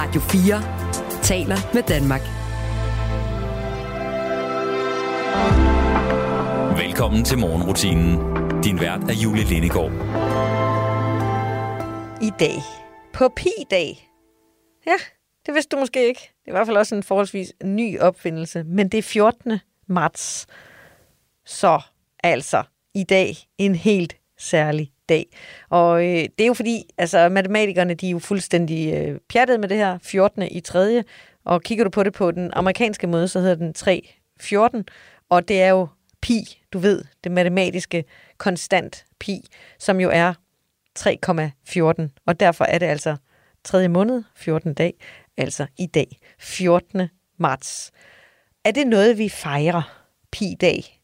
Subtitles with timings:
[0.00, 2.20] Radio 4 taler med Danmark.
[6.78, 8.12] Velkommen til morgenrutinen.
[8.62, 9.92] Din vært er Julie Lindegård.
[12.22, 12.62] I dag.
[13.12, 14.10] På Pi-dag.
[14.86, 14.98] Ja,
[15.46, 16.20] det vidste du måske ikke.
[16.20, 19.58] Det er i hvert fald også en forholdsvis ny opfindelse, men det er 14.
[19.88, 20.46] marts.
[21.46, 21.80] Så
[22.24, 22.62] altså
[22.94, 25.26] i dag en helt særlig dag.
[25.70, 29.68] Og øh, det er jo fordi, altså matematikerne, de er jo fuldstændig øh, pjattede med
[29.68, 30.42] det her 14.
[30.42, 31.04] i 3.
[31.44, 34.84] og kigger du på det på den amerikanske måde, så hedder den 314,
[35.30, 35.88] og det er jo
[36.22, 38.04] pi, du ved, det matematiske
[38.38, 39.40] konstant pi,
[39.78, 40.34] som jo er
[40.98, 43.16] 3,14, og derfor er det altså
[43.64, 43.88] 3.
[43.88, 44.94] måned, 14 dag,
[45.36, 47.08] altså i dag, 14.
[47.38, 47.90] marts.
[48.64, 50.97] Er det noget, vi fejrer pi-dag?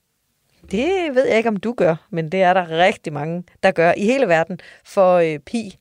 [0.71, 3.93] Det ved jeg ikke, om du gør, men det er der rigtig mange, der gør
[3.97, 5.79] i hele verden for øh, pi,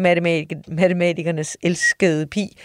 [0.00, 2.56] matematik- matematikernes elskede pi.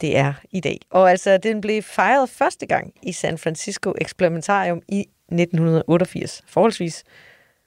[0.00, 0.78] Det er i dag.
[0.90, 6.42] Og altså, den blev fejret første gang i San Francisco Experimentarium i 1988.
[6.46, 7.04] Forholdsvis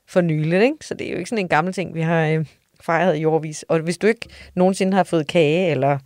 [0.07, 0.77] for nyligt, ikke?
[0.81, 2.45] Så det er jo ikke sådan en gammel ting, vi har øh,
[2.81, 3.63] fejret i årvis.
[3.63, 5.99] Og hvis du ikke nogensinde har fået kage, eller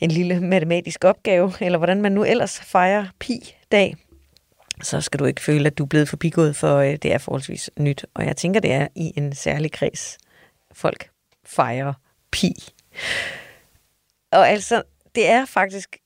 [0.00, 3.96] en lille matematisk opgave, eller hvordan man nu ellers fejrer pi-dag,
[4.82, 7.70] så skal du ikke føle, at du er blevet forbigået, for øh, det er forholdsvis
[7.78, 8.06] nyt.
[8.14, 10.18] Og jeg tænker, det er i en særlig kreds.
[10.72, 11.10] Folk
[11.44, 11.92] fejrer
[12.30, 12.52] pi.
[14.32, 14.82] Og altså,
[15.14, 15.96] det er faktisk,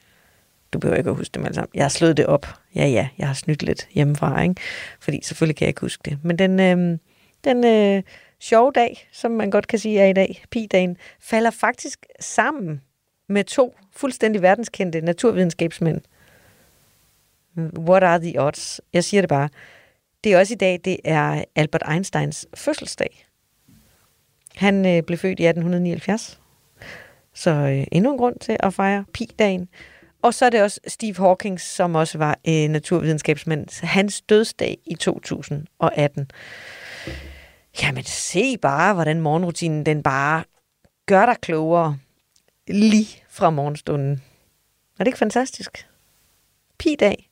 [0.73, 1.71] Du behøver ikke at huske dem alle sammen.
[1.73, 2.60] Jeg har slået det op.
[2.75, 4.55] Ja, ja, jeg har snydt lidt hjemmefra, ikke?
[4.99, 6.19] Fordi selvfølgelig kan jeg ikke huske det.
[6.23, 6.97] Men den, øh,
[7.43, 8.03] den øh,
[8.39, 12.81] sjove dag, som man godt kan sige er i dag, pi-dagen, falder faktisk sammen
[13.29, 16.01] med to fuldstændig verdenskendte naturvidenskabsmænd.
[17.57, 18.81] What are the odds?
[18.93, 19.49] Jeg siger det bare.
[20.23, 23.27] Det er også i dag, det er Albert Einsteins fødselsdag.
[24.55, 26.41] Han øh, blev født i 1879.
[27.33, 29.69] Så øh, endnu en grund til at fejre pi-dagen.
[30.21, 33.85] Og så er det også Steve Hawking, som også var øh, naturvidenskabsmand.
[33.85, 36.31] Hans dødsdag i 2018.
[37.81, 40.43] Jamen se bare, hvordan morgenrutinen den bare
[41.05, 41.97] gør dig klogere
[42.67, 44.23] lige fra morgenstunden.
[44.99, 45.87] Er det ikke fantastisk?
[46.79, 47.29] Pi-dag.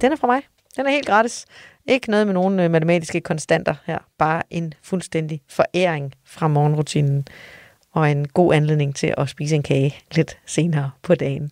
[0.00, 0.42] Den er fra mig.
[0.76, 1.46] Den er helt gratis.
[1.86, 3.98] Ikke noget med nogen øh, matematiske konstanter her.
[4.18, 7.28] Bare en fuldstændig foræring fra morgenrutinen.
[7.96, 11.50] Og en god anledning til at spise en kage lidt senere på dagen.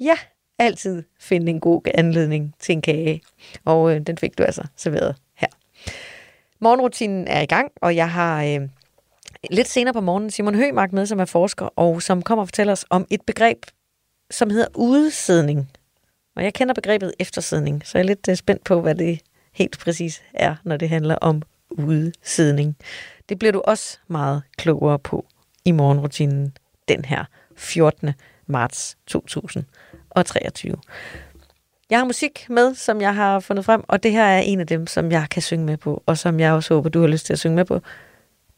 [0.00, 0.14] Ja,
[0.58, 3.22] altid finde en god anledning til en kage.
[3.64, 5.48] Og øh, den fik du altså serveret her.
[6.60, 8.68] Morgenrutinen er i gang, og jeg har øh,
[9.50, 12.72] lidt senere på morgenen Simon Høgmark med, som er forsker, og som kommer og fortæller
[12.72, 13.58] os om et begreb,
[14.30, 15.70] som hedder udsidning.
[16.36, 19.20] Og jeg kender begrebet eftersidning, så jeg er lidt øh, spændt på, hvad det
[19.52, 22.76] helt præcis er, når det handler om udsidning.
[23.28, 25.26] Det bliver du også meget klogere på
[25.68, 26.52] i morgenrutinen
[26.88, 27.24] den her
[27.56, 28.10] 14.
[28.46, 30.76] marts 2023.
[31.90, 34.66] Jeg har musik med, som jeg har fundet frem, og det her er en af
[34.66, 37.26] dem, som jeg kan synge med på, og som jeg også håber, du har lyst
[37.26, 37.80] til at synge med på.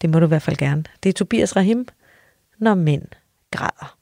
[0.00, 0.84] Det må du i hvert fald gerne.
[1.02, 1.88] Det er Tobias Rahim,
[2.58, 3.06] Når mænd
[3.50, 3.96] græder.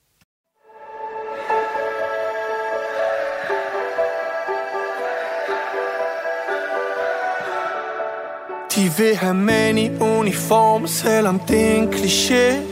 [8.75, 12.68] De vil have mænd i uniform, selvom det er en kliché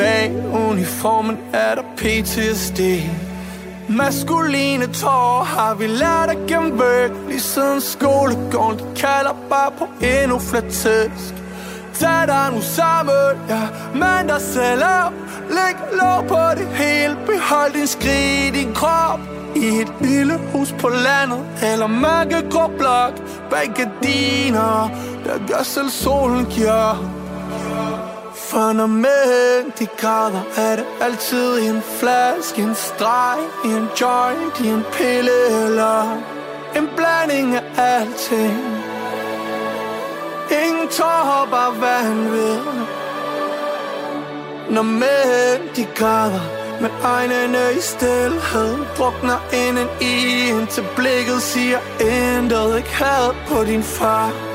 [0.00, 2.80] Bag uniformen er der PTSD
[3.88, 9.84] Maskuline tårer har vi lært at gemme væk Lige siden skolegården, de kalder bare på
[10.00, 11.34] endnu flere tæsk.
[11.94, 13.62] Tag dig nu sammen, ja,
[13.94, 15.12] mand dig selv op
[15.56, 19.20] Læg lov på det hele, behold din skrig i din krop
[19.56, 21.40] i et lille hus på landet
[21.72, 23.14] Eller mørkegrå blok
[23.50, 24.90] Bag gardiner
[25.24, 27.19] Der gør selv solen giver
[28.50, 34.84] for når mænd de græder Er det altid en flaske En streg en joint en
[34.92, 36.02] pille eller
[36.76, 38.60] En blanding af alting.
[40.64, 42.60] Ingen tårer, bare vanvid
[44.70, 46.40] Når mænd de græder
[46.80, 53.82] med øjnene i stillhed Drukner inden i Indtil blikket siger intet Ikke had på din
[53.82, 54.49] far.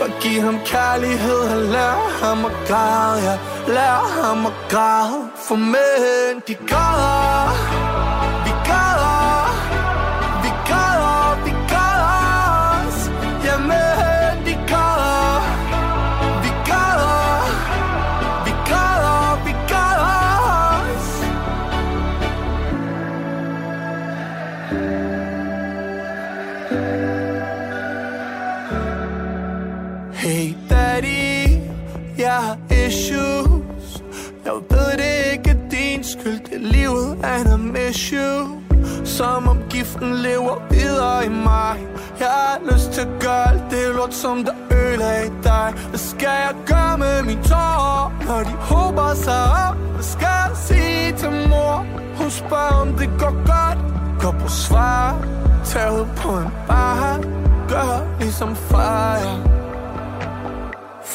[0.00, 1.40] Bare giv ham kærlighed.
[1.54, 3.22] Og lær ham at græde.
[3.22, 5.28] Ja, lær ham at græde.
[5.48, 7.89] For mænd, de græder.
[30.20, 31.58] Hey daddy,
[32.18, 34.02] jeg har issues.
[34.44, 38.60] Jeg ved det ikke er din skyld, det livet and I miss you
[39.04, 41.76] Som om giften lever videre i mig.
[42.18, 45.74] Jeg har lyst til at gøre det lort, som der øler i dig.
[45.88, 49.76] Hvad skal jeg gøre med mine tårer, når de håber sig op?
[49.76, 51.86] Hvad skal jeg sige til mor?
[52.16, 53.78] Hun spørger, om det går godt.
[54.22, 55.26] Gå på svar,
[55.64, 57.20] tag ud på en bar.
[57.68, 59.59] Gør ligesom far, ja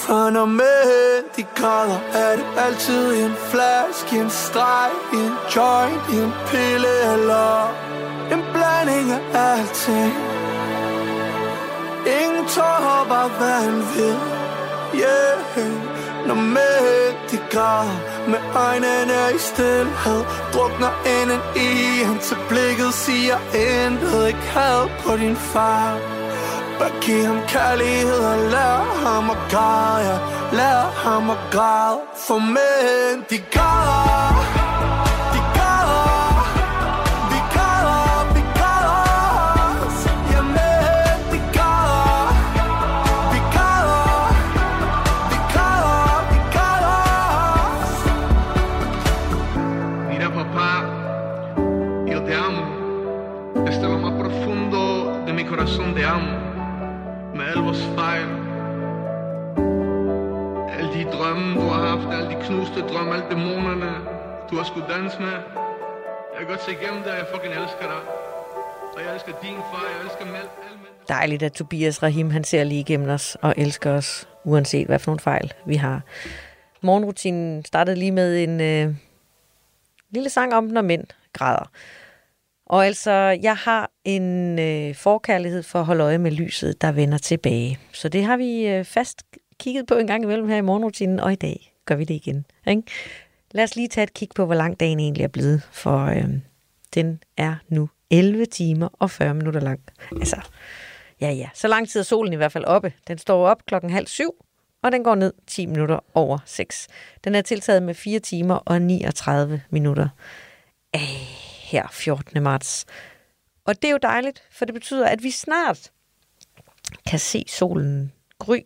[0.06, 2.00] for når mænd de græder.
[2.13, 7.50] Er det altid en flaske, en streg, en joint, en pille eller
[8.34, 10.13] En blanding af alting?
[12.22, 14.18] Ingen tårer, bare hvad han vil
[14.96, 15.36] Yeah.
[16.28, 18.00] Når mænd de græder.
[18.28, 20.22] Med øjnene i stillhed.
[20.54, 24.28] Drukner inden i han Til blikket siger intet.
[24.28, 26.14] Ikke had på din far.
[26.80, 30.18] Bare giv ham kærlighed og lær ham at græde ja.
[30.57, 34.64] Lær ham at græde For mænd de græder
[62.47, 63.92] knuste drømme, alle dæmonerne,
[64.50, 65.38] du har skulle danse med.
[66.31, 68.01] Jeg kan godt se igennem dig, jeg fucking elsker dig.
[68.95, 70.47] Og jeg elsker din far, jeg elsker Mel.
[71.07, 75.12] Dejligt, at Tobias Rahim han ser lige igennem os og elsker os, uanset hvad for
[75.12, 76.01] nogle fejl vi har.
[76.81, 78.95] Morgenrutinen startede lige med en øh,
[80.09, 81.03] lille sang om, når mænd
[81.33, 81.71] græder.
[82.65, 83.12] Og altså,
[83.42, 87.80] jeg har en øh, forkærlighed for at holde øje med lyset, der vender tilbage.
[87.92, 89.24] Så det har vi øh, fast
[89.59, 92.45] kigget på en gang imellem her i morgenrutinen, og i dag gør vi det igen.
[92.67, 92.83] Ikke?
[93.51, 96.29] Lad os lige tage et kig på, hvor lang dagen egentlig er blevet, for øh,
[96.93, 99.79] den er nu 11 timer og 40 minutter lang.
[100.11, 100.41] Altså,
[101.21, 102.93] ja ja, så lang tid er solen i hvert fald oppe.
[103.07, 104.45] Den står op klokken halv syv,
[104.83, 106.87] og den går ned 10 minutter over 6.
[107.23, 110.09] Den er tiltaget med 4 timer og 39 minutter.
[110.93, 110.99] Æh,
[111.71, 112.43] her 14.
[112.43, 112.85] marts.
[113.65, 115.91] Og det er jo dejligt, for det betyder, at vi snart
[117.07, 118.59] kan se solen gry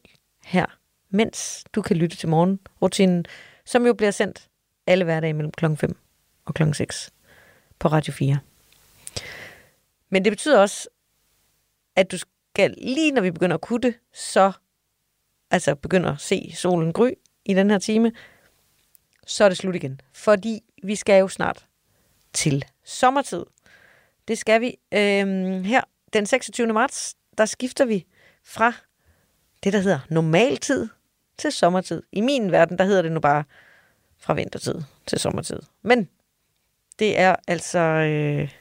[0.43, 0.78] her,
[1.09, 3.25] mens du kan lytte til morgenrutinen,
[3.65, 4.49] som jo bliver sendt
[4.87, 5.65] alle hverdage mellem kl.
[5.75, 5.97] 5
[6.45, 6.63] og kl.
[6.73, 7.13] 6
[7.79, 8.39] på Radio 4.
[10.09, 10.89] Men det betyder også,
[11.95, 14.51] at du skal, lige når vi begynder at kutte, så
[15.51, 17.11] altså begynder at se solen gry
[17.45, 18.11] i den her time,
[19.27, 20.01] så er det slut igen.
[20.13, 21.67] Fordi vi skal jo snart
[22.33, 23.45] til sommertid.
[24.27, 24.77] Det skal vi.
[24.91, 25.81] Øhm, her
[26.13, 26.73] den 26.
[26.73, 28.05] marts, der skifter vi
[28.43, 28.73] fra
[29.63, 30.87] det, der hedder normaltid
[31.39, 32.03] til sommertid.
[32.11, 33.43] I min verden, der hedder det nu bare
[34.19, 34.75] fra vintertid
[35.05, 35.59] til sommertid.
[35.81, 36.09] Men
[36.99, 38.51] det er altså øh,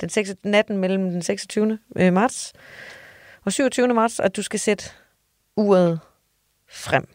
[0.00, 1.78] den 6, natten mellem den 26.
[1.96, 2.52] øh, marts
[3.44, 3.88] og 27.
[3.94, 4.84] marts, at du skal sætte
[5.56, 6.00] uret
[6.70, 7.08] frem.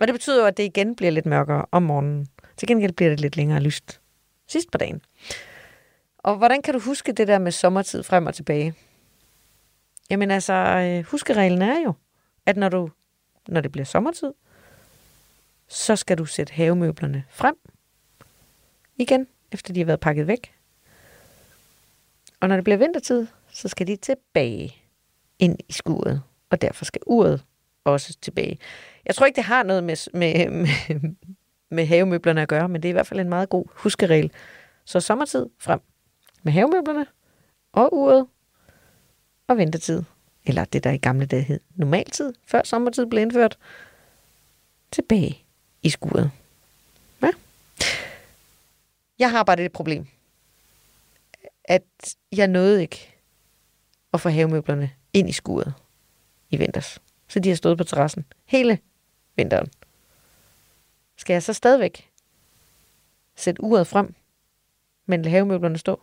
[0.00, 2.26] Og det betyder jo, at det igen bliver lidt mørkere om morgenen.
[2.56, 4.00] Til gengæld bliver det lidt længere lyst
[4.48, 5.00] sidst på dagen.
[6.18, 8.74] Og hvordan kan du huske det der med sommertid frem og tilbage?
[10.10, 11.92] Jamen altså, øh, huskereglen er jo,
[12.46, 12.90] at når, du,
[13.48, 14.32] når det bliver sommertid,
[15.68, 17.56] så skal du sætte havemøblerne frem
[18.96, 20.54] igen, efter de har været pakket væk.
[22.40, 24.76] Og når det bliver vintertid, så skal de tilbage
[25.38, 27.44] ind i skuret, og derfor skal uret
[27.84, 28.58] også tilbage.
[29.06, 31.14] Jeg tror ikke, det har noget med, med, med,
[31.70, 34.32] med havemøblerne at gøre, men det er i hvert fald en meget god huskeregel.
[34.84, 35.80] Så sommertid frem
[36.42, 37.06] med havemøblerne
[37.72, 38.26] og uret
[39.48, 40.02] og vintertid,
[40.46, 43.58] eller det der i gamle dage hed normaltid, før sommertid blev indført,
[44.90, 45.44] tilbage
[45.82, 46.30] i skuret.
[47.22, 47.30] Ja.
[49.18, 50.06] Jeg har bare det problem,
[51.64, 51.82] at
[52.32, 53.14] jeg nåede ikke
[54.12, 55.74] at få havemøblerne ind i skuret
[56.50, 56.98] i vinters.
[57.28, 58.78] Så de har stået på terrassen hele
[59.36, 59.66] vinteren.
[61.16, 62.10] Skal jeg så stadigvæk
[63.36, 64.14] sætte uret frem,
[65.06, 66.02] men lade havemøblerne stå?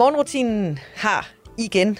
[0.00, 1.98] Morgenrutinen har igen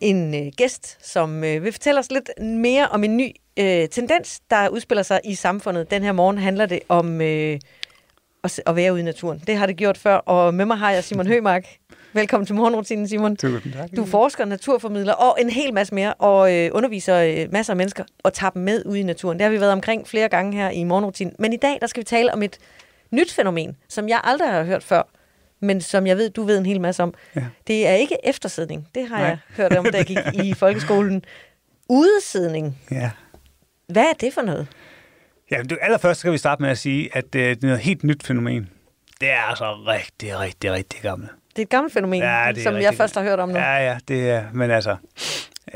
[0.00, 4.40] en øh, gæst, som øh, vil fortælle os lidt mere om en ny øh, tendens,
[4.50, 5.90] der udspiller sig i samfundet.
[5.90, 7.58] Den her morgen handler det om øh,
[8.44, 9.42] at, at være ude i naturen.
[9.46, 11.66] Det har det gjort før, og med mig har jeg Simon Hømark.
[12.12, 13.36] Velkommen til morgenrutinen, Simon.
[13.36, 13.90] Tusind tak.
[13.96, 17.76] Du er forsker, naturformidler og en hel masse mere, og øh, underviser øh, masser af
[17.76, 19.38] mennesker og tager dem med ud i naturen.
[19.38, 21.34] Det har vi været omkring flere gange her i morgenrutinen.
[21.38, 22.58] Men i dag, der skal vi tale om et
[23.10, 25.02] nyt fænomen, som jeg aldrig har hørt før.
[25.60, 27.14] Men som jeg ved, du ved en hel masse om.
[27.36, 27.44] Ja.
[27.66, 28.88] Det er ikke eftersidning.
[28.94, 29.26] Det har Nej.
[29.26, 31.24] jeg hørt om, da jeg gik i folkeskolen.
[31.88, 32.78] Udesidning.
[32.90, 33.10] Ja.
[33.88, 34.66] Hvad er det for noget?
[35.50, 38.04] Ja, det- allerførst skal vi starte med at sige, at øh, det er noget helt
[38.04, 38.68] nyt fænomen.
[39.20, 41.30] Det er altså rigtig, rigtig, rigtig gammelt.
[41.50, 43.58] Det er et gammelt fænomen, Ja, som jeg først har hørt om nu.
[43.58, 44.96] Ja, ja, det er, men altså,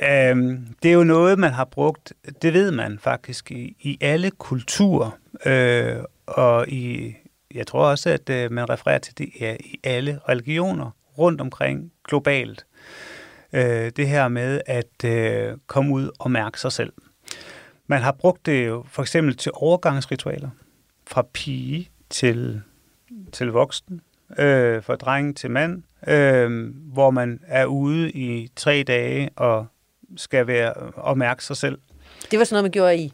[0.02, 2.12] øhm, det er jo noget, man har brugt,
[2.42, 5.10] det ved man faktisk, i, i alle kulturer,
[5.46, 7.14] øh, og i,
[7.54, 11.92] jeg tror også, at øh, man refererer til det ja, i alle religioner rundt omkring
[12.08, 12.66] globalt.
[13.52, 16.92] Øh, det her med at øh, komme ud og mærke sig selv.
[17.86, 20.50] Man har brugt det jo for eksempel til overgangsritualer,
[21.06, 22.62] fra pige til,
[23.32, 24.00] til voksen,
[24.38, 29.66] øh, fra dreng til mand, øh, hvor man er ude i tre dage og
[30.16, 31.78] skal være og mærke sig selv.
[32.30, 33.12] Det var sådan noget, man gjorde i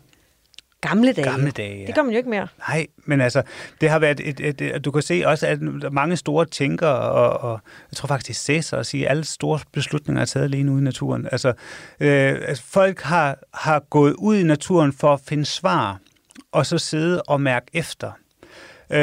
[0.89, 1.25] gamle dage.
[1.31, 1.87] Gamle dage, ja.
[1.87, 2.49] Det gør man jo ikke mere.
[2.69, 3.43] Nej, men altså,
[3.81, 5.59] det har været et, et, et du kan se også, at
[5.93, 7.61] mange store tænkere, og, og
[7.93, 10.73] jeg tror faktisk, det er Cæsar at sige, at alle store beslutninger er taget alene
[10.73, 11.29] ude i naturen.
[11.33, 11.49] Altså,
[12.01, 15.99] øh, altså folk har, har gået ud i naturen for at finde svar,
[16.53, 18.11] og så sidde og mærke efter.
[18.91, 18.99] Øh,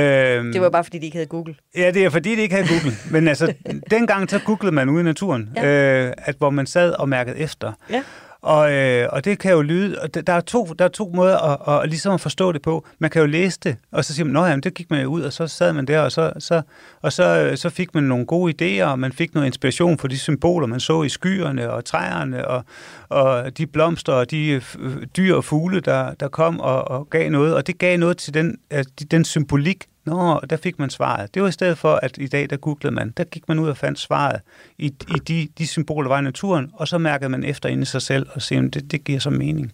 [0.54, 1.56] Det var bare, fordi de ikke havde Google.
[1.76, 2.98] Ja, det er fordi, de ikke havde Google.
[3.12, 3.54] Men altså,
[3.92, 5.66] dengang så googlede man ude i naturen, ja.
[6.08, 7.72] øh, at, hvor man sad og mærkede efter.
[7.90, 8.04] Ja.
[8.42, 11.38] Og, øh, og det kan jo lyde, og der er to, der er to måder
[11.38, 12.86] at, at, ligesom at forstå det på.
[13.00, 15.08] Man kan jo læse det, og så siger man, nå jamen, det gik man jo
[15.08, 16.62] ud, og så sad man der, og så, så,
[17.02, 20.08] og så, øh, så fik man nogle gode idéer, og man fik noget inspiration for
[20.08, 22.66] de symboler, man så i skyerne og træerne, og,
[23.10, 27.30] og de blomster og de øh, dyr og fugle, der, der kom og, og gav
[27.30, 31.34] noget, og det gav noget til den, øh, den symbolik, Nå, der fik man svaret.
[31.34, 33.70] Det var i stedet for, at i dag, der googlede man, der gik man ud
[33.70, 34.42] og fandt svaret
[34.78, 37.82] i, i de, de symboler, der var i naturen, og så mærkede man efter inde
[37.82, 39.74] i sig selv og se, det, det giver så mening.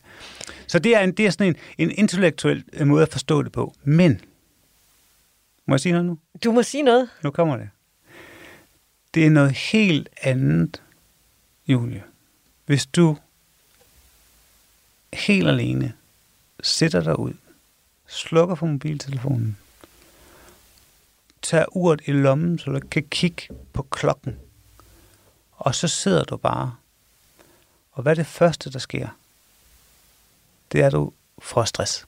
[0.68, 3.52] Så det er, en, det er sådan en, en intellektuel øh, måde at forstå det
[3.52, 3.74] på.
[3.84, 4.22] Men,
[5.66, 6.18] må jeg sige noget nu?
[6.44, 7.10] Du må sige noget.
[7.24, 7.70] Nu kommer det.
[9.14, 10.82] Det er noget helt andet,
[11.68, 12.04] Julie.
[12.66, 13.18] Hvis du
[15.14, 15.94] helt alene
[16.64, 17.34] sætter dig ud,
[18.08, 19.58] slukker for mobiltelefonen,
[21.48, 24.36] tager uret i lommen, så du kan kigge på klokken,
[25.52, 26.76] og så sidder du bare.
[27.92, 29.08] Og hvad er det første, der sker?
[30.72, 32.08] Det er, at du får stress.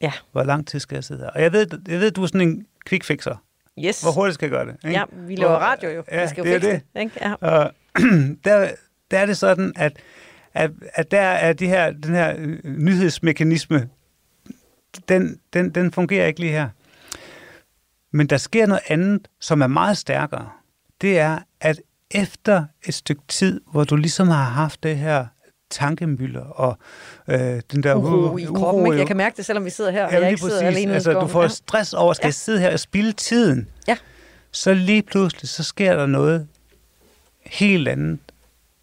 [0.00, 0.12] Ja.
[0.32, 1.30] Hvor lang tid skal jeg sidde her?
[1.30, 3.36] Og jeg ved, jeg ved du er sådan en quick fixer.
[3.78, 4.02] Yes.
[4.02, 4.76] Hvor hurtigt skal jeg gøre det?
[4.84, 4.98] Ikke?
[4.98, 6.04] Ja, vi laver radio jo.
[6.10, 7.00] Ja, vi skal jo det er fikse det.
[7.00, 7.18] Ikke?
[7.20, 7.34] Ja.
[7.34, 7.72] Og
[8.44, 8.70] der,
[9.10, 9.96] der er det sådan, at,
[10.54, 13.88] at, at der er de her, den her nyhedsmekanisme,
[15.08, 16.68] den, den, den fungerer ikke lige her.
[18.12, 20.48] Men der sker noget andet, som er meget stærkere.
[21.00, 25.26] Det er, at efter et stykke tid, hvor du ligesom har haft det her
[25.70, 26.78] tankemøller og
[27.28, 28.86] øh, den der Uro i kroppen.
[28.86, 28.92] Ikke?
[28.94, 28.98] jo.
[28.98, 31.12] Jeg kan mærke det, selvom vi sidder her, og Ja, jeg ikke sidder alene altså,
[31.12, 32.26] du får stress over, skal Ja.
[32.28, 33.68] jeg sidde her og spille tiden?
[33.88, 33.96] Ja.
[34.52, 36.48] Så lige pludselig, så sker der noget
[37.46, 38.18] helt andet.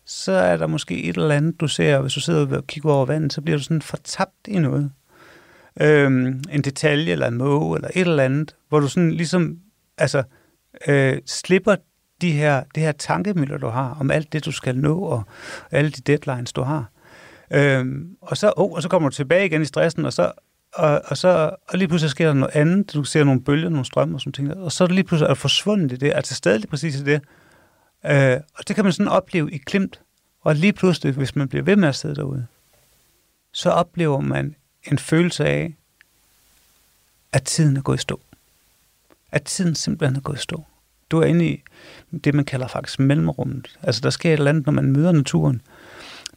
[0.05, 3.05] Så er der måske et eller andet, du ser, hvis du sidder og kigger over
[3.05, 4.91] vandet, så bliver du sådan fortabt i noget.
[5.81, 9.57] Øhm, en detalje, eller en måge, eller et eller andet, hvor du sådan ligesom,
[9.97, 10.23] altså,
[10.87, 11.75] øh, slipper
[12.21, 15.23] de her, det her tankemøller, du har, om alt det, du skal nå, og
[15.71, 16.91] alle de deadlines, du har.
[17.51, 20.31] Øhm, og, så, oh, og så kommer du tilbage igen i stressen, og så,
[20.73, 22.93] og, og, så, og lige pludselig sker der noget andet.
[22.93, 24.53] Du ser nogle bølger, nogle strømme og sådan ting.
[24.53, 26.99] Og så er det lige pludselig er du forsvundet i det, altså stadig lige præcis
[26.99, 27.21] i det.
[28.05, 30.01] Øh, og det kan man sådan opleve i klimt.
[30.41, 32.47] Og lige pludselig, hvis man bliver ved med at sidde derude,
[33.53, 35.75] så oplever man en følelse af,
[37.31, 38.21] at tiden er gået i stå.
[39.31, 40.63] At tiden simpelthen er gået i stå.
[41.11, 41.63] Du er inde i
[42.23, 43.77] det, man kalder faktisk mellemrummet.
[43.83, 45.61] Altså, der sker et eller andet, når man møder naturen.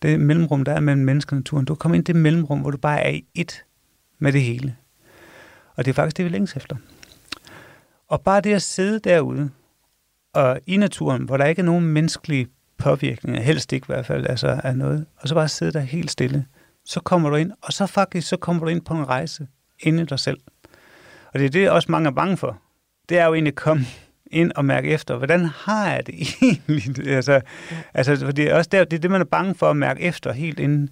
[0.03, 1.65] Det mellemrum, der er mellem mennesker og naturen.
[1.65, 3.63] Du kommer ind i det mellemrum, hvor du bare er i ét
[4.19, 4.77] med det hele.
[5.77, 6.77] Og det er faktisk det, vi længes efter.
[8.09, 9.51] Og bare det at sidde derude,
[10.33, 14.27] og i naturen, hvor der ikke er nogen menneskelige påvirkninger, helst ikke i hvert fald,
[14.27, 16.47] altså af noget, og så bare sidde der helt stille,
[16.85, 19.47] så kommer du ind, og så faktisk, så kommer du ind på en rejse
[19.81, 20.39] inde i dig selv.
[21.33, 22.59] Og det er det, også mange er bange for.
[23.09, 23.87] Det er jo egentlig at komme
[24.27, 26.15] ind og mærke efter, hvordan har jeg det
[26.69, 27.07] egentlig?
[27.07, 27.41] Altså,
[27.95, 30.01] altså for det er også der, det er det, man er bange for at mærke
[30.01, 30.91] efter helt inden.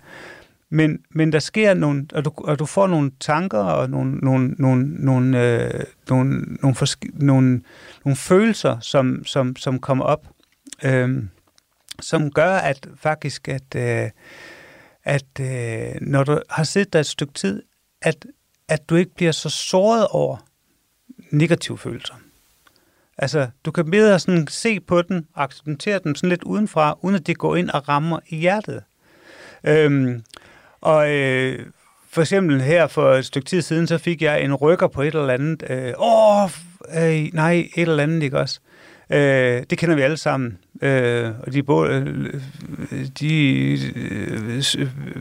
[0.73, 4.55] Men, men der sker nogle, og du, og du får nogle tanker og nogle, nogle,
[4.59, 7.63] nogle, nogle, øh, nogle, nogle, forsk- nogle,
[8.05, 10.27] nogle følelser, som, som, som kommer op,
[10.85, 11.25] øh,
[12.01, 14.11] som gør, at faktisk, at, øh,
[15.05, 17.63] at øh, når du har siddet der et stykke tid,
[18.03, 18.27] at,
[18.69, 20.37] at du ikke bliver så såret over
[21.31, 22.15] negative følelser.
[23.19, 27.27] Altså, du kan bedre sådan se på den, acceptere den sådan lidt udenfra, uden at
[27.27, 28.83] det går ind og rammer i hjertet.
[29.65, 30.23] Øhm,
[30.81, 31.67] og øh,
[32.11, 35.15] for eksempel her for et stykke tid siden, så fik jeg en rykker på et
[35.15, 35.63] eller andet.
[35.71, 36.51] Øh, Åh,
[36.97, 38.61] øh, nej, et eller andet, ikke også?
[39.11, 40.59] Øh, det kender vi alle sammen.
[40.83, 43.73] Øh, og de, bål, øh, de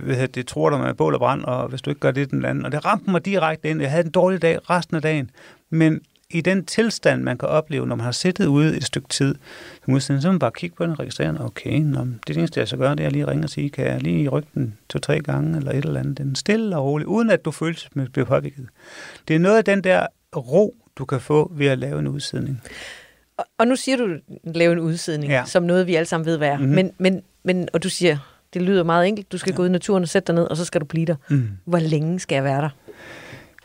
[0.04, 2.46] øh, det, tror der med bål og brand, og hvis du ikke gør det, den
[2.46, 2.66] anden.
[2.66, 3.82] Og det ramte mig direkte ind.
[3.82, 5.30] Jeg havde en dårlig dag resten af dagen.
[5.70, 9.36] Men i den tilstand, man kan opleve, når man har siddet ude et stykke tid,
[9.86, 12.60] som udsendelse, så må man bare kigge på den og registrere, okay, nå, det eneste,
[12.60, 14.78] jeg så gør, det er at lige ringe og sige, kan jeg lige rykke den
[14.90, 16.18] to-tre gange, eller et eller andet.
[16.18, 18.68] Den stille og rolig, uden at du føles med bliver påvirket.
[19.28, 22.62] Det er noget af den der ro, du kan få ved at lave en udsidning.
[23.58, 24.08] Og, nu siger du,
[24.44, 25.44] lave en udsidning, Ja.
[25.46, 26.58] som noget, vi alle sammen ved, hvad er.
[26.58, 26.62] Mhm.
[26.66, 26.76] Mm-hmm.
[26.76, 28.18] Men, men, men, og du siger,
[28.54, 29.32] det lyder meget enkelt.
[29.32, 29.56] Du skal ja.
[29.56, 31.16] gå ud i naturen og sætte dig ned, og så skal du blive der.
[31.30, 31.50] Mm.
[31.66, 32.70] Hvor længe skal jeg være der?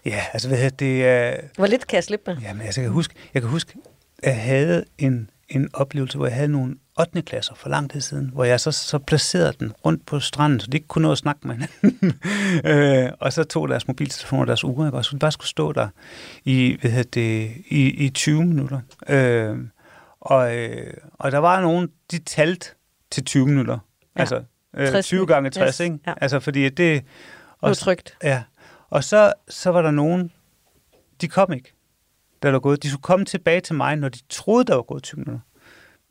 [0.04, 1.04] Ja, altså hvad hedder det...
[1.06, 1.34] er...
[1.56, 2.42] Hvor lidt kan jeg slippe med?
[2.42, 3.74] Jamen, altså, jeg kan huske, jeg kan huske,
[4.22, 7.22] at jeg havde en, en oplevelse, hvor jeg havde nogle 8.
[7.22, 10.66] klasser for lang tid siden, hvor jeg så, så placerede den rundt på stranden, så
[10.66, 12.20] de ikke kunne nå at snakke med hinanden.
[13.06, 15.72] øh, og så tog deres mobiltelefoner og deres uger, og så de bare skulle stå
[15.72, 15.88] der
[16.44, 18.80] i, hvad hedder det, i, i 20 minutter.
[19.08, 19.58] Øh,
[20.20, 22.66] og, øh, og der var nogen, de talte
[23.10, 23.78] til 20 minutter.
[24.16, 24.20] Ja.
[24.20, 24.42] Altså
[24.76, 25.98] øh, 60 20 gange 60, Yes, ikke?
[26.06, 26.14] ja.
[26.20, 26.76] Altså, fordi det...
[26.78, 27.04] Det
[27.60, 28.16] og- trygt.
[28.22, 28.42] Ja,
[28.90, 30.30] og så, så var der nogen,
[31.20, 31.72] de kom ikke,
[32.42, 32.82] da der var gået.
[32.82, 35.40] De skulle komme tilbage til mig, når de troede, der var gået 20 minutter.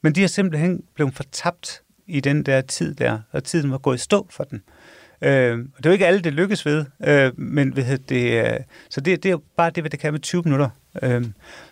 [0.04, 3.96] Men de er simpelthen blevet fortabt i den der tid der, og tiden var gået
[3.96, 4.63] i stå for den.
[5.22, 8.60] Øh, og det er jo ikke alle, det lykkes ved, øh, men ved det, øh,
[8.89, 10.70] så det, det er jo bare det, hvad det kan med 20 minutter.
[11.04, 11.26] Øh,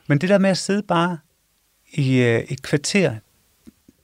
[0.08, 1.18] men det der med at sidde bare
[1.94, 3.16] i øh, et kvarter,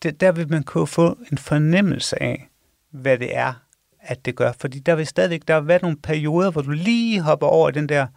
[0.03, 2.49] det, der vil man kunne få en fornemmelse af,
[2.91, 3.53] hvad det er,
[3.99, 4.51] at det gør.
[4.59, 7.71] Fordi der vil stadigvæk, der vil være nogle perioder, hvor du lige hopper over i
[7.71, 8.07] den der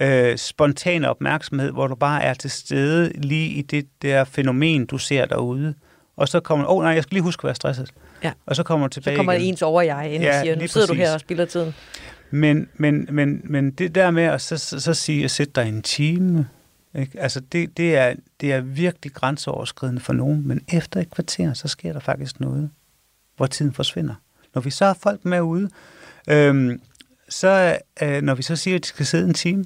[0.00, 4.98] øh, spontane opmærksomhed, hvor du bare er til stede lige i det der fænomen, du
[4.98, 5.74] ser derude.
[6.16, 7.90] Og så kommer åh oh, nej, jeg skal lige huske at være stresset.
[8.24, 8.32] Ja.
[8.46, 9.46] Og så kommer du Så tilbage kommer igen.
[9.46, 11.08] ens over jeg ind Ja, og siger, nu sidder du præcis.
[11.08, 11.74] her og spilder tiden.
[12.30, 15.68] Men, men, men, men det der med at så, så, så sige, at sætte dig
[15.68, 16.48] en time,
[16.98, 17.20] ikke?
[17.20, 21.68] Altså det, det, er, det er virkelig grænseoverskridende for nogen, men efter et kvarter, så
[21.68, 22.70] sker der faktisk noget,
[23.36, 24.14] hvor tiden forsvinder.
[24.54, 25.68] Når vi så har folk med ude,
[26.28, 26.80] øhm,
[27.28, 29.64] så øh, når vi så siger, at de skal sidde en time,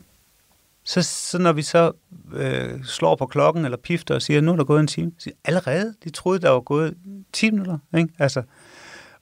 [0.84, 1.92] så, så når vi så
[2.32, 5.24] øh, slår på klokken eller pifter og siger, nu er der gået en time, så
[5.24, 6.96] siger, allerede, de troede, der var gået
[7.32, 7.78] 10 minutter.
[7.96, 8.08] Ikke?
[8.18, 8.42] Altså,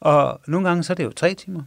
[0.01, 1.63] og nogle gange så er det jo tre timer.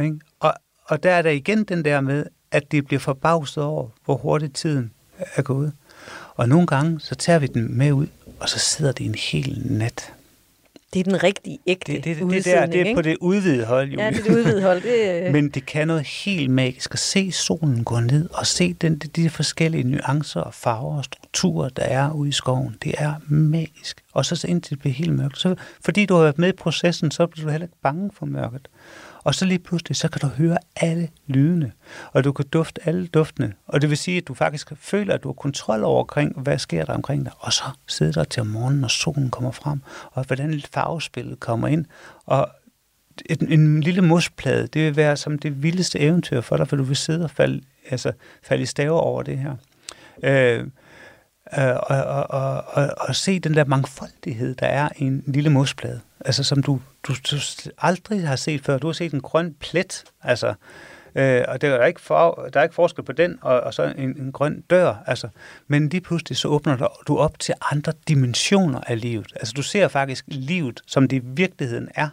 [0.00, 0.18] Ikke?
[0.40, 4.16] Og, og der er der igen den der med, at det bliver forbavset over, hvor
[4.16, 4.92] hurtigt tiden
[5.34, 5.72] er gået.
[6.34, 8.06] Og nogle gange, så tager vi den med ud,
[8.40, 10.12] og så sidder det en hel nat.
[10.94, 12.94] Det er den rigtige, ægte Det, det, det, det, der, det er ikke?
[12.94, 14.04] på det udvidede hold, Julie.
[14.04, 14.82] Ja, det er det udvidede hold.
[14.82, 18.72] Det, øh, Men det kan noget helt magisk at se solen gå ned og se
[18.72, 22.76] den, de, de forskellige nuancer og farver og strukturer, der er ude i skoven.
[22.84, 24.00] Det er magisk.
[24.12, 25.38] Og så indtil det bliver helt mørkt.
[25.38, 25.54] Så,
[25.84, 28.68] fordi du har været med i processen, så bliver du heller ikke bange for mørket.
[29.24, 31.72] Og så lige pludselig, så kan du høre alle lydene,
[32.12, 33.52] og du kan dufte alle duftene.
[33.66, 36.58] Og det vil sige, at du faktisk føler, at du har kontrol over, omkring, hvad
[36.58, 37.32] sker der omkring dig.
[37.38, 39.80] Og så sidder der til om morgenen, når solen kommer frem,
[40.12, 41.86] og hvordan farvespillet kommer ind.
[42.26, 42.48] Og
[43.30, 46.82] en, en lille mosplade, det vil være som det vildeste eventyr for dig, for du
[46.82, 47.60] vil sidde og falde,
[47.90, 49.56] altså, falde i staver over det her.
[50.22, 50.66] Øh, øh,
[51.52, 56.00] og, og, og, og, og se den der mangfoldighed, der er i en lille mosplade.
[56.24, 57.36] Altså som du, du, du
[57.78, 58.78] aldrig har set før.
[58.78, 60.54] Du har set en grøn plet, altså,
[61.14, 63.82] øh, og der er, ikke for, der er ikke forskel på den og, og så
[63.98, 64.94] en, en grøn dør.
[65.06, 65.28] Altså.
[65.68, 69.32] Men lige pludselig så åbner du, du op til andre dimensioner af livet.
[69.36, 72.08] Altså du ser faktisk livet, som det i virkeligheden er.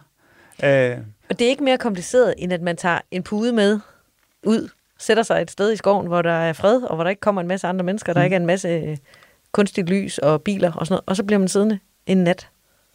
[0.64, 0.98] Øh,
[1.30, 3.80] Og det er ikke mere kompliceret, end at man tager en pude med
[4.42, 4.68] ud,
[4.98, 7.40] sætter sig et sted i skoven, hvor der er fred, og hvor der ikke kommer
[7.40, 8.24] en masse andre mennesker, der Mm.
[8.24, 8.96] ikke er en masse øh,
[9.52, 12.48] kunstigt lys og biler og sådan noget, og så bliver man siddende en nat.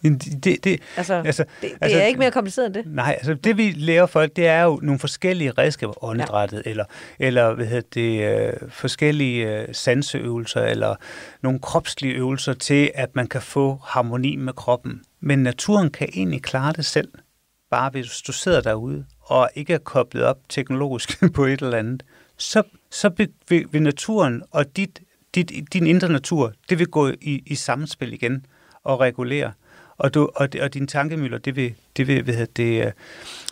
[0.03, 2.83] det, det, det, Altså, Altså, det, det altså- er ikke mere kompliceret end det.
[2.85, 6.69] Nej, altså det vi lærer folk, det er jo nogle forskellige redskaber, åndedrættet, ja.
[6.69, 6.85] eller,
[7.19, 10.95] eller hvad hedder det, øh, forskellige øh, sanseøvelser, eller
[11.41, 15.01] nogle kropslige øvelser til, at man kan få harmoni med kroppen.
[15.19, 17.09] Men naturen kan egentlig klare det selv,
[17.71, 22.03] bare hvis du sidder derude, og ikke er koblet op teknologisk på et eller andet.
[22.37, 25.01] Så, så vil, vil, vil naturen og dit,
[25.35, 28.45] dit, din indre natur, det vil gå i, i samspil igen
[28.83, 29.51] og regulere.
[29.97, 32.93] Og, du, og, og dine tankemøller, det vil, det vil, hvad hedder det,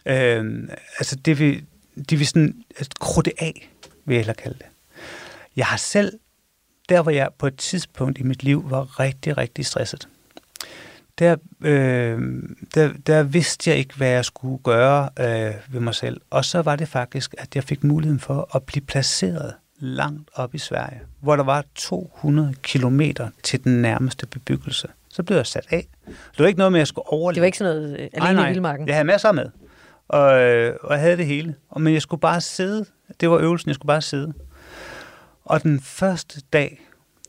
[0.05, 1.65] øh, øh altså det vil,
[2.09, 3.69] de vil sådan altså, krudte af,
[4.05, 4.67] vil jeg hellere kalde det.
[5.55, 6.19] Jeg har selv,
[6.89, 10.07] der hvor jeg på et tidspunkt i mit liv var rigtig, rigtig stresset,
[11.19, 12.43] der, øh,
[12.75, 16.21] der, der vidste jeg ikke, hvad jeg skulle gøre øh, ved mig selv.
[16.29, 20.55] Og så var det faktisk, at jeg fik muligheden for at blive placeret langt op
[20.55, 24.88] i Sverige, hvor der var 200 kilometer til den nærmeste bebyggelse.
[25.09, 25.88] Så blev jeg sat af.
[26.07, 27.35] Det var ikke noget med, at jeg skulle overleve.
[27.35, 28.45] Det var ikke sådan noget øh, Nej, alene nej.
[28.47, 28.88] i vildmarken.
[28.88, 29.45] Jeg havde masser med.
[30.07, 31.55] Og, øh, og jeg havde det hele.
[31.69, 32.85] Og, men jeg skulle bare sidde.
[33.19, 34.33] Det var øvelsen, jeg skulle bare sidde.
[35.45, 36.81] Og den første dag,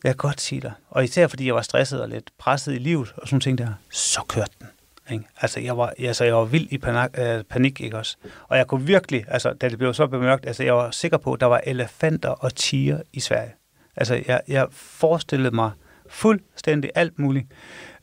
[0.05, 0.73] Jeg kan godt sige dig.
[0.91, 3.69] Og især fordi jeg var stresset og lidt presset i livet, og sådan ting der,
[3.91, 4.67] så kørte den.
[5.11, 5.25] Ikke?
[5.41, 8.17] Altså, jeg var, altså, jeg var vild i panik, øh, panik, ikke også?
[8.49, 11.33] Og jeg kunne virkelig, altså, da det blev så bemørkt, altså, jeg var sikker på,
[11.33, 13.55] at der var elefanter og tiger i Sverige.
[13.97, 15.71] Altså, jeg, jeg forestillede mig
[16.09, 17.47] fuldstændig alt muligt.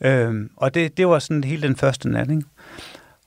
[0.00, 2.42] Øhm, og det, det var sådan hele den første nat, ikke?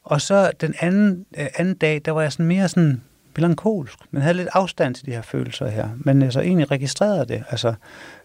[0.03, 3.01] Og så den anden, øh, anden dag, der var jeg sådan mere sådan
[3.35, 5.89] melankolsk, men havde lidt afstand til de her følelser her.
[5.97, 7.43] Men altså egentlig registrerede det.
[7.49, 7.73] Altså,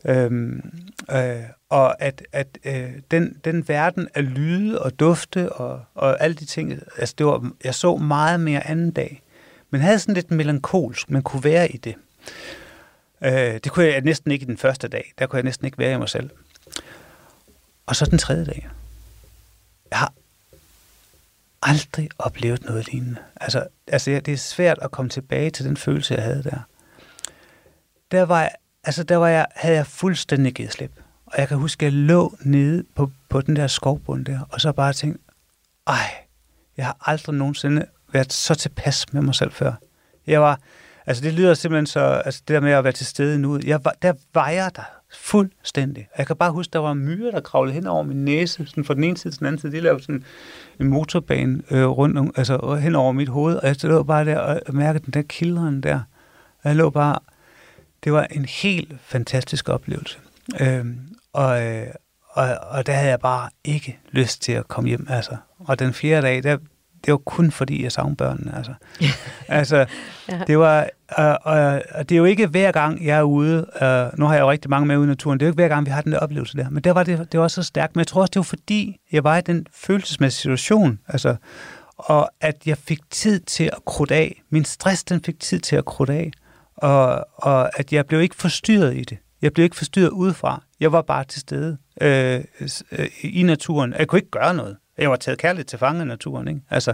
[0.04, 0.72] øhm,
[1.10, 6.36] øh, og at, at øh, den, den verden af lyde og dufte og, og alle
[6.36, 9.22] de ting, altså det var, jeg så meget mere anden dag.
[9.70, 11.94] Men havde sådan lidt melankolsk, man kunne være i det.
[13.22, 15.12] Øh, det kunne jeg næsten ikke i den første dag.
[15.18, 16.30] Der kunne jeg næsten ikke være i mig selv.
[17.86, 18.68] Og så den tredje dag.
[19.90, 20.12] Jeg har
[21.62, 23.20] aldrig oplevet noget lignende.
[23.40, 26.58] Altså, altså det er svært at komme tilbage til den følelse, jeg havde der.
[28.10, 28.52] Der var jeg,
[28.84, 30.92] altså der var jeg, havde jeg fuldstændig givet slip.
[31.32, 34.60] Og jeg kan huske, at jeg lå nede på, på den der skovbund der, og
[34.60, 35.22] så bare tænkte,
[35.86, 36.10] ej,
[36.76, 39.72] jeg har aldrig nogensinde været så tilpas med mig selv før.
[40.26, 40.60] Jeg var,
[41.06, 43.84] altså det lyder simpelthen så, altså det der med at være til stede nu, jeg
[43.84, 44.82] var, der var jeg der
[45.14, 46.08] fuldstændig.
[46.12, 48.84] Og Jeg kan bare huske, der var myrer, der kravlede hen over min næse, sådan
[48.84, 49.72] fra den ene side til den anden side.
[49.72, 50.24] De lavede sådan
[50.80, 54.38] en motorbane øh, rundt om, altså hen over mit hoved, og jeg lå bare der
[54.38, 56.00] og mærkede den der kilderen der.
[56.62, 57.18] Og jeg lå bare,
[58.04, 60.18] det var en helt fantastisk oplevelse.
[60.60, 60.98] Øhm,
[61.32, 61.86] og, øh,
[62.30, 65.36] og, og der havde jeg bare ikke lyst til at komme hjem, altså.
[65.58, 66.56] Og den fjerde dag, der,
[67.04, 68.72] det var kun fordi, jeg savnede børnene, altså.
[69.48, 69.86] altså,
[70.28, 70.40] Ja.
[70.46, 74.18] det var, og, og, og det er jo ikke hver gang, jeg er ude, uh,
[74.18, 75.68] nu har jeg jo rigtig mange med ude i naturen, det er jo ikke hver
[75.68, 77.96] gang, vi har den der oplevelse der, men der var det, det var så stærkt,
[77.96, 81.36] men jeg tror også, det var fordi, jeg var i den følelsesmæssige situation, altså,
[81.96, 84.42] og at jeg fik tid til at krudte af.
[84.50, 86.30] Min stress, den fik tid til at krudte af,
[86.76, 89.18] og, og at jeg blev ikke forstyrret i det.
[89.42, 90.62] Jeg blev ikke forstyrret udefra.
[90.82, 92.40] Jeg var bare til stede øh,
[92.92, 93.94] øh, i naturen.
[93.98, 94.76] Jeg kunne ikke gøre noget.
[94.98, 96.48] Jeg var taget kærligt til fange af naturen.
[96.48, 96.60] Ikke?
[96.70, 96.90] Altså,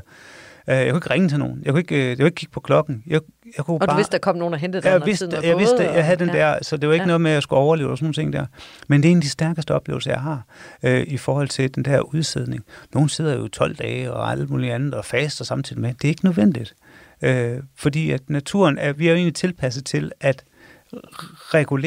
[0.68, 1.62] øh, jeg kunne ikke ringe til nogen.
[1.64, 3.02] Jeg kunne ikke, øh, jeg kunne ikke kigge på klokken.
[3.06, 3.20] Jeg,
[3.56, 3.90] jeg kunne Og bare...
[3.90, 6.04] du vidste, der kom nogen og hentede dig, jeg vidste, tiden jeg vidste, jeg og-
[6.04, 6.38] havde den ja.
[6.38, 7.06] der, så det var ikke Ja.
[7.06, 8.46] noget med, at jeg skulle overleve og sådan nogle ting der.
[8.88, 10.42] Men det er en af de stærkeste oplevelser, jeg har
[10.82, 12.64] øh, i forhold til den der udsædning.
[12.94, 15.94] Nogle sidder jo i 12 dage og alt muligt andet og faster samtidig med.
[15.94, 16.74] Det er ikke nødvendigt.
[17.22, 20.44] Øh, fordi at naturen er, vi er jo egentlig tilpasset til at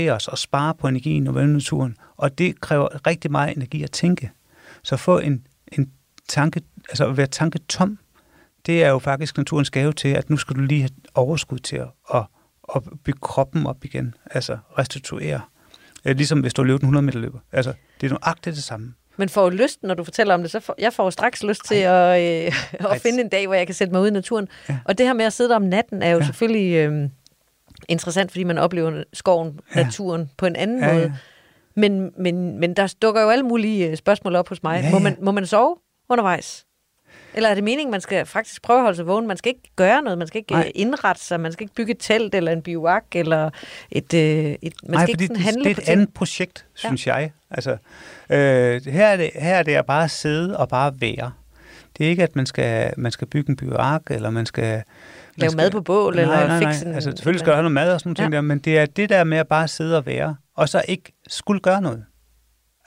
[0.10, 1.98] os og spare på energien og naturen.
[2.18, 4.32] Og det kræver rigtig meget energi at tænke.
[4.84, 5.92] Så få en, en
[6.30, 8.00] tanke, altså at være tanketom,
[8.66, 11.76] det er jo faktisk naturens gave til, at nu skal du lige have overskud til
[11.76, 12.24] at, at,
[12.76, 14.16] at bygge kroppen op igen.
[14.32, 15.42] Altså restituere.
[16.06, 17.40] Ligesom hvis du har løbet en 100 meter løber.
[17.52, 18.94] Altså, det er nøjagtigt det samme.
[19.18, 21.76] Men får lyst, når du fortæller om det, så får, jeg får straks lyst til
[21.76, 22.54] at, øh,
[22.92, 24.48] at finde en dag, hvor jeg kan sætte mig ud i naturen.
[24.70, 24.78] Ja.
[24.86, 26.26] Og det her med at sidde der om natten er jo Ja.
[26.26, 27.10] selvfølgelig øh,
[27.88, 29.84] interessant, fordi man oplever skoven, Ja.
[29.84, 31.02] naturen på en anden Ja, måde.
[31.04, 31.12] ja.
[31.76, 34.82] Men, men, men der dukker jo alle mulige øh, spørgsmål op hos mig.
[34.84, 35.76] Ja, Må, man, må man sove
[36.10, 36.66] undervejs?
[37.34, 39.28] Eller er det meningen, man skal faktisk prøve at holde sig vågen?
[39.28, 40.62] Man skal ikke gøre noget, man skal ikke Nej.
[40.64, 40.72] Nej.
[40.76, 43.50] indrette sig, man skal ikke bygge et telt eller en bivak, eller
[43.92, 44.20] et, øh,
[44.62, 45.90] et man Nej, skal ikke sådan det, handle det er et ting.
[45.90, 47.16] andet projekt, synes ja.
[47.16, 47.32] jeg.
[47.52, 47.72] Altså,
[48.30, 51.32] øh, her, er det, her er det at bare sidde og bare være.
[51.98, 54.84] Det er ikke, at man skal, man skal bygge en bioark, eller man skal...
[55.36, 56.72] Lave skal, mad på bål, nej, eller nej, nej.
[56.72, 58.24] fikse en- Altså, selvfølgelig skal der have noget mad og sådan noget, Ja.
[58.24, 58.30] ja.
[58.36, 61.14] der, men det er det der med at bare sidde og være, og så ikke
[61.28, 62.06] skulle gøre noget.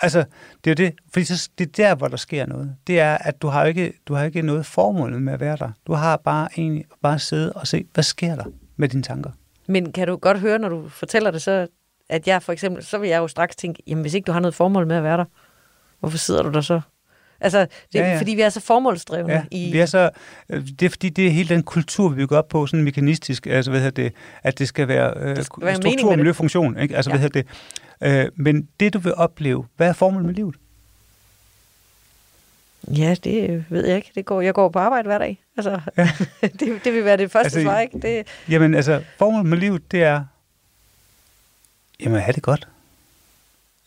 [0.00, 0.24] Altså,
[0.64, 2.76] det er jo det, fordi så, det er der, hvor der sker noget.
[2.86, 5.56] Det er, at du har jo ikke, du har ikke noget formål med at være
[5.56, 5.70] der.
[5.86, 8.44] Du har bare egentlig bare sidde og se, hvad sker der
[8.76, 9.30] med dine tanker.
[9.66, 11.66] Men kan du godt høre, når du fortæller det, så
[12.08, 14.40] at jeg for eksempel, så vil jeg jo straks tænke, jamen hvis ikke du har
[14.40, 15.24] noget formål med at være der,
[16.00, 16.80] hvorfor sidder du der så?
[17.44, 19.72] Altså, det, ja, Ja, fordi vi er så formålsdrevne Ja, i...
[19.72, 20.10] vi er så,
[20.48, 23.46] øh, det er fordi, det er hele den kultur, vi bygger op på, sådan mekanistisk,
[23.46, 26.18] altså hvad hedder det, at det skal være, øh, skal være struktur, med det.
[26.18, 26.96] miljø, funktion, ikke?
[26.96, 27.16] Altså Ja.
[27.16, 27.42] hvad hedder
[28.02, 28.24] det.
[28.24, 30.54] Øh, men det, du vil opleve, hvad er formålet med livet?
[32.96, 34.10] Ja, det ved jeg ikke.
[34.14, 35.42] Det går, jeg går på arbejde hver dag.
[35.56, 36.08] Altså, ja.
[36.60, 37.98] det, det vil være det første Altså, svar, ikke?
[37.98, 40.24] Det, Jamen altså, formålet med livet, det er,
[42.00, 42.68] jamen have det godt.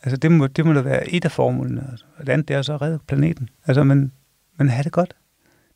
[0.07, 1.87] Altså det må, det må da være et af formålene.
[1.91, 2.05] Altså.
[2.17, 3.49] Og det andet, det er så at redde planeten.
[3.65, 4.11] Altså, men,
[4.57, 5.15] men have det godt.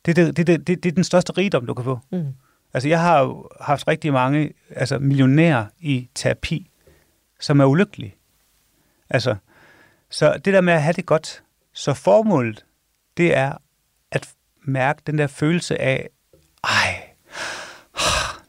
[0.06, 1.98] Det, det, det, det, det, det er den største rigdom, du kan få.
[2.12, 2.26] mm.
[2.74, 6.70] Altså, jeg har jo haft rigtig mange altså, millionærer i terapi,
[7.40, 8.14] som er ulykkelige.
[9.10, 9.36] Altså,
[10.10, 11.42] så det der med at have det godt,
[11.72, 12.64] så formålet,
[13.16, 13.52] det er
[14.10, 14.28] at
[14.64, 16.08] mærke den der følelse af,
[16.64, 17.02] ej,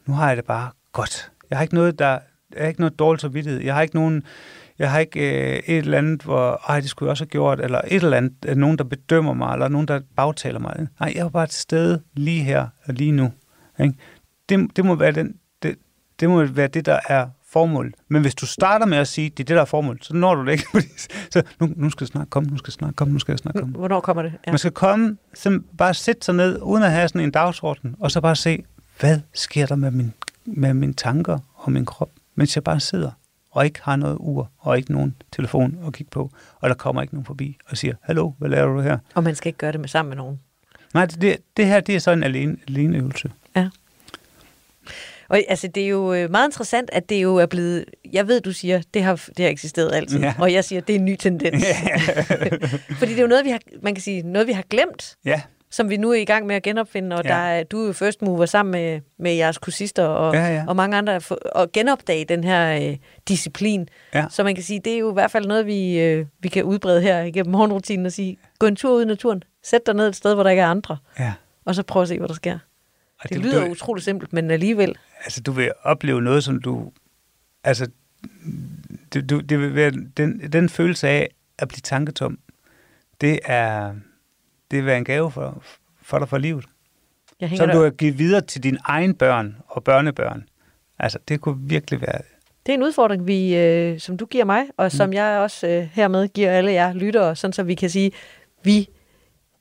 [0.06, 1.32] nu har jeg det bare godt.
[1.50, 2.19] Jeg har ikke noget, der,
[2.54, 3.62] jeg har ikke noget dårligt samvittighed.
[3.62, 4.24] Jeg har ikke nogen,
[4.84, 7.60] jeg har ikke øh, et eller andet, hvor, ej, det skulle jeg også have gjort,
[7.60, 10.88] eller et eller andet, øh, nogen, der bedømmer mig, eller nogen, der bagtaler mig.
[11.00, 13.32] Nej, jeg er bare til stede lige her og lige nu.
[13.80, 13.93] Ikke?
[14.50, 15.76] Det, det, må være den, det,
[16.19, 17.96] det må være det, der er formålet.
[18.08, 20.36] Men hvis du starter med at sige, det er det, der er formålet, så når
[20.36, 20.65] du det ikke.
[20.72, 20.88] Fordi,
[21.30, 23.39] så nu, nu skal jeg snart komme, nu skal jeg snart komme, nu skal jeg
[23.39, 23.74] snart komme.
[23.74, 24.34] Hvornår kommer det?
[24.48, 24.52] Ja.
[24.52, 25.17] Man skal komme,
[25.78, 28.63] bare sætte sig ned, uden at have sådan en dagsorden, og så bare se,
[29.00, 30.13] hvad sker der med, min,
[30.46, 33.12] med mine tanker og min krop, mens jeg bare sidder
[33.54, 37.02] og ikke har noget ur, og ikke nogen telefon at kigge på, og der kommer
[37.02, 38.98] ikke nogen forbi og siger, hallo, hvad laver du her?
[39.16, 40.39] Og man skal ikke gøre det med sammen med nogen.
[40.94, 43.32] Nej, det, det her, det er så en alene, alene øvelse.
[45.34, 47.86] Og altså, det er jo øh, meget interessant, at det jo er blevet...
[48.13, 50.20] Jeg ved, du siger, det har, det har eksisteret altid.
[50.20, 50.34] Ja.
[50.39, 51.63] Og jeg siger, det er en ny tendens.
[53.00, 55.42] Fordi det er jo noget, vi har, man kan sige, noget, vi har glemt, Ja,
[55.73, 57.15] som vi nu er i gang med at genopfinde.
[57.15, 57.29] Og Ja.
[57.29, 60.63] der er, du er jo first mover sammen med, med jeres kursister og, Ja, ja.
[60.67, 61.19] og mange andre,
[61.55, 63.89] og genopdage den her øh, disciplin.
[64.13, 64.25] Ja.
[64.29, 66.63] Så man kan sige, det er jo i hvert fald noget, vi, øh, vi kan
[66.63, 69.43] udbrede her igennem morgenrutinen og sige, gå en tur ud i naturen.
[69.63, 70.97] Sæt dig ned et sted, hvor der ikke er andre.
[71.19, 71.33] ja.
[71.65, 72.59] Og så prøv at se, hvad der sker.
[73.23, 74.97] Og Det lyder du, utroligt simpelt, men alligevel.
[75.23, 76.91] altså, du vil opleve noget, som du...
[77.63, 77.88] Altså,
[79.13, 82.39] det, du, det vil være den, den følelse af at blive tanketom,
[83.21, 83.93] det er,
[84.73, 85.63] det vil være en gave for,
[86.01, 86.65] for dig for livet.
[87.39, 90.43] Jeg Som du har givet videre til dine egne børn og børnebørn.
[90.99, 92.21] Altså, det kunne virkelig være...
[92.65, 95.88] Det er en udfordring, vi, øh, som du giver mig, og som jeg også øh,
[95.93, 98.11] hermed giver alle jer lyttere, sådan så vi kan sige,
[98.63, 98.88] vi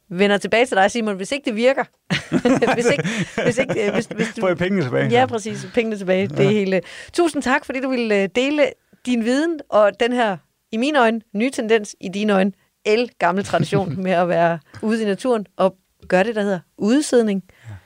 [0.08, 1.84] vender tilbage til dig, Simon, hvis ikke det virker.
[2.74, 3.08] hvis ikke,
[3.44, 5.08] hvis ikke, øh, hvis, hvis Får jeg pengene tilbage?
[5.08, 5.66] Ja, præcis.
[5.74, 6.26] Pengene tilbage.
[6.26, 6.80] Det hele.
[7.12, 8.66] Tusind tak, fordi du ville øh, dele
[9.06, 10.36] din viden og den her,
[10.72, 12.52] i mine øjne, nye tendens, i dine øjne,
[12.84, 15.76] el gamle tradition med at være ude i naturen og
[16.08, 17.42] gøre det, der hedder udesidning.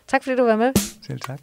[0.06, 0.72] Tak fordi du var med.
[1.06, 1.40] Selv tak.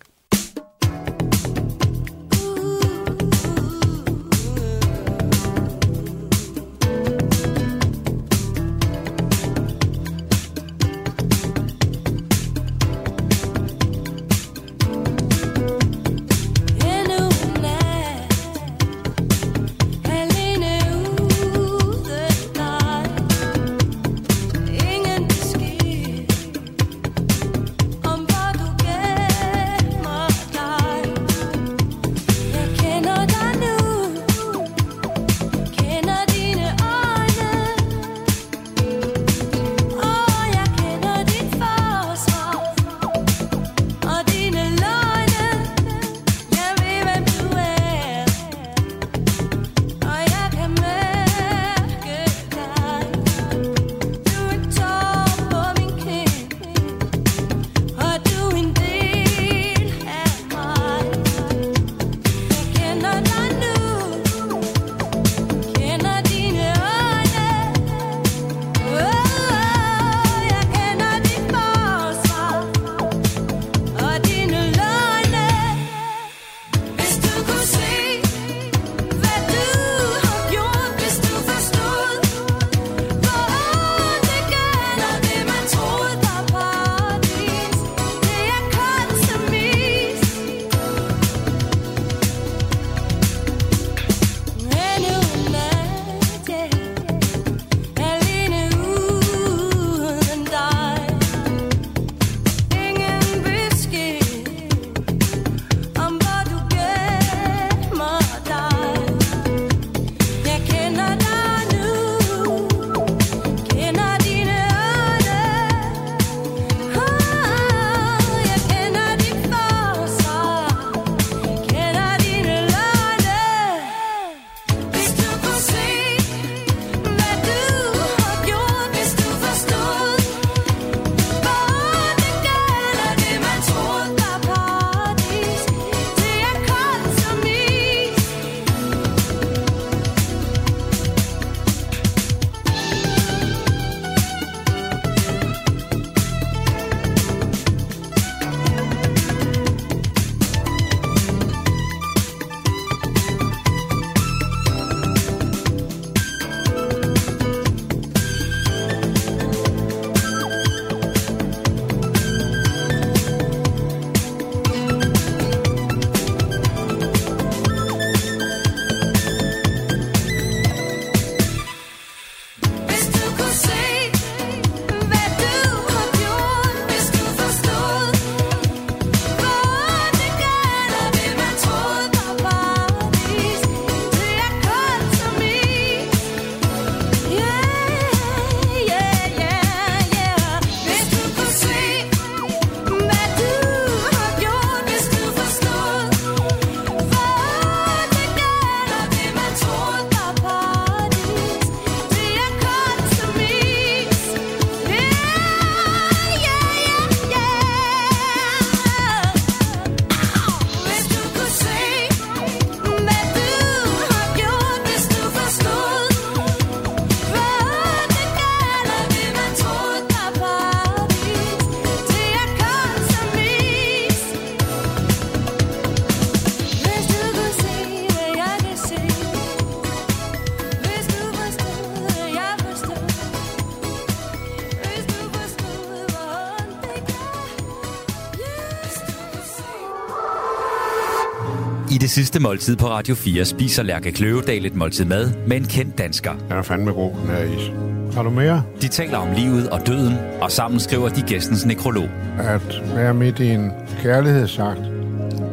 [242.14, 246.32] Sidste måltid på Radio 4 spiser Lærke Kløvedal et måltid mad med en kendt dansker.
[246.32, 247.72] Den er fandme god, den her is.
[248.16, 248.64] Har du mere?
[248.82, 252.10] De taler om livet og døden, og sammen skriver de gæstens nekrolog.
[252.40, 254.80] At være midt i en kærlighedsakt.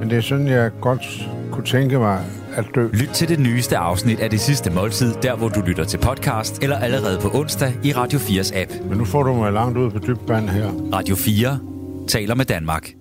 [0.01, 2.89] Men det er sådan, jeg godt kunne tænke mig at dø.
[2.93, 6.63] Lyt til det nyeste afsnit af det sidste måltid, der hvor du lytter til podcast,
[6.63, 8.73] eller allerede på onsdag i Radio 4's app.
[8.89, 10.67] Men nu får du mig langt ud på dybt vand her.
[10.93, 11.59] Radio 4
[12.09, 13.00] taler med Danmark.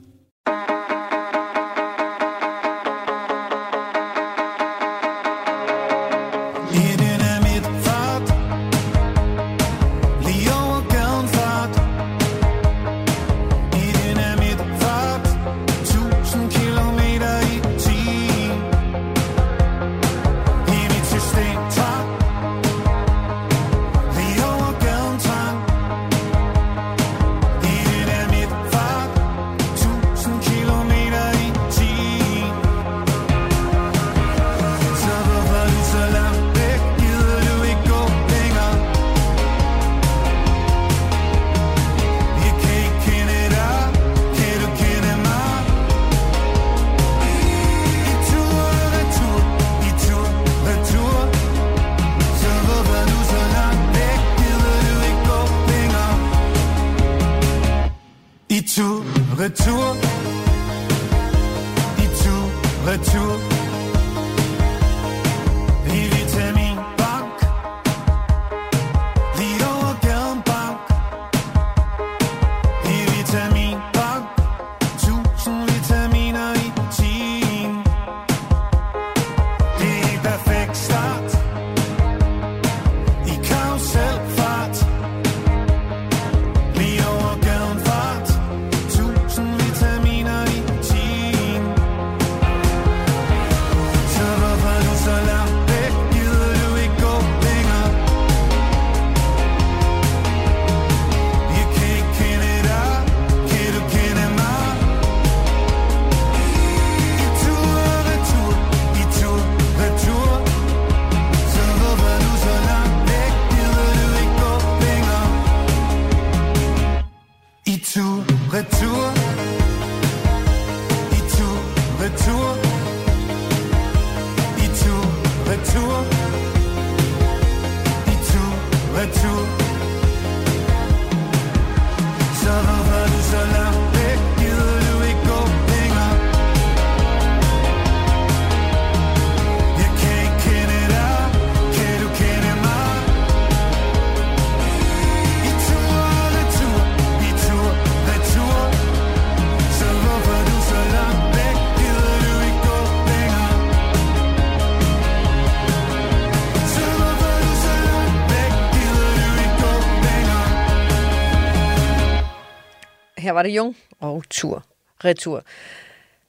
[163.39, 164.65] Var det Jung og tur,
[165.03, 165.43] retur.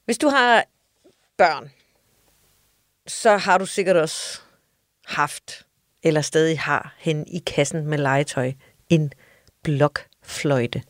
[0.05, 0.65] Hvis du har
[1.37, 1.71] børn,
[3.07, 4.41] så har du sikkert også
[5.07, 5.67] haft,
[6.03, 8.53] eller stadig har, hen i kassen med legetøj,
[8.89, 9.13] en
[9.63, 10.83] blokfløjte.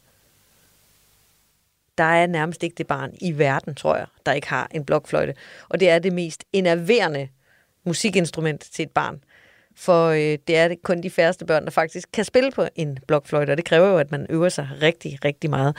[1.99, 5.35] Der er nærmest ikke det barn i verden, tror jeg, der ikke har en blokfløjte.
[5.69, 7.29] Og det er det mest enerverende
[7.85, 9.25] musikinstrument til et barn.
[9.77, 12.99] For øh, det er det kun de færreste børn, der faktisk kan spille på en
[13.07, 15.77] blokfløjte, og det kræver jo, at man øver sig rigtig, rigtig meget.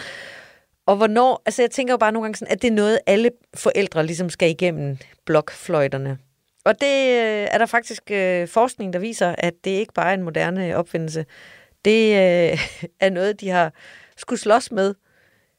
[0.86, 3.32] Og hvornår, altså jeg tænker jo bare nogle gange sådan, at det er noget, alle
[3.54, 6.18] forældre ligesom skal igennem blokfløjterne.
[6.66, 10.14] Og det øh, er der faktisk øh, forskning, der viser, at det ikke bare er
[10.14, 11.26] en moderne opfindelse.
[11.86, 12.60] Det øh,
[13.06, 13.74] er noget, de har
[14.18, 14.96] skulle slås med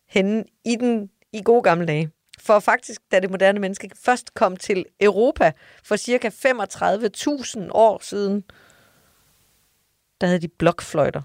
[0.08, 2.10] henne i den i gode gamle dage.
[2.44, 5.52] For faktisk, da det moderne menneske først kom til Europa
[5.84, 8.44] for cirka 35.000 år siden,
[10.20, 11.22] der havde de blokfløjter.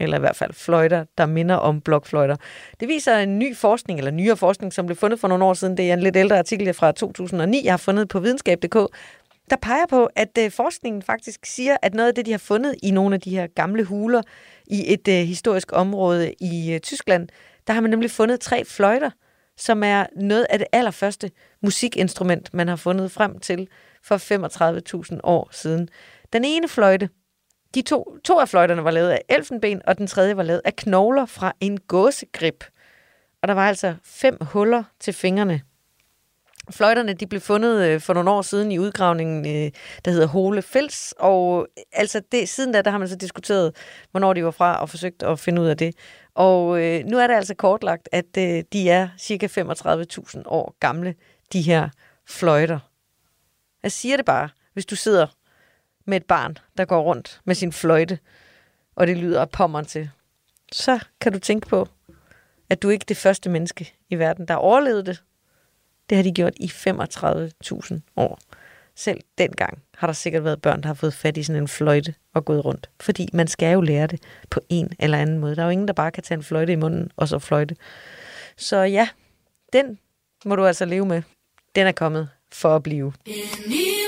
[0.00, 2.36] Eller i hvert fald fløjter, der minder om blokfløjter.
[2.80, 5.76] Det viser en ny forskning, eller nyere forskning, som blev fundet for nogle år siden.
[5.76, 8.74] Det er en lidt ældre artikel fra 2009, jeg har fundet på videnskab.dk,
[9.50, 12.74] der peger på, at øh, forskningen faktisk siger, at noget af det, de har fundet
[12.82, 14.22] i nogle af de her gamle huler
[14.66, 17.28] i et øh, historisk område i øh, Tyskland,
[17.66, 19.10] der har man nemlig fundet tre fløjter,
[19.60, 21.30] som er noget af det allerførste
[21.62, 23.68] musikinstrument, man har fundet frem til
[24.02, 24.16] for
[25.12, 25.88] 35.000 år siden.
[26.32, 27.08] Den ene fløjte,
[27.74, 30.76] de to, to af fløjterne var lavet af elfenben, og den tredje var lavet af
[30.76, 32.64] knogler fra en gåsegrib.
[33.42, 35.60] Og der var altså fem huller til fingrene.
[36.70, 39.70] Fløjterne de blev fundet øh, for nogle år siden i udgravningen, øh,
[40.04, 43.76] der hedder Hole Fels, og øh, altså det, siden da, der har man så diskuteret,
[44.10, 45.94] hvornår de var fra, og forsøgt at finde ud af det.
[46.40, 51.14] Og øh, nu er det altså kortlagt, at øh, de er cirka 35.000 år gamle,
[51.52, 51.88] de her
[52.26, 52.78] fløjter.
[53.82, 55.26] Jeg siger det bare, hvis du sidder
[56.04, 58.18] med et barn, der går rundt med sin fløjte,
[58.94, 60.10] og det lyder af pommeren til,
[60.72, 61.88] så kan du tænke på,
[62.70, 65.22] at du ikke er det første menneske i verden, der har overlevet det.
[66.10, 68.38] Det har de gjort i 35.000 år.
[68.96, 72.14] Selv dengang har der sikkert været børn, der har fået fat i sådan en fløjte
[72.34, 72.90] og gået rundt.
[73.00, 75.56] Fordi man skal jo lære det på en eller anden måde.
[75.56, 77.76] Der er jo ingen, der bare kan tage en fløjte i munden og så fløjte.
[78.56, 79.08] Så ja,
[79.72, 79.98] den
[80.44, 81.22] må du altså leve med.
[81.74, 83.12] Den er kommet for at blive.
[83.26, 83.99] Står